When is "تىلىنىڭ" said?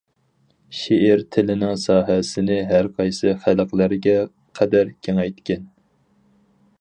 1.35-1.75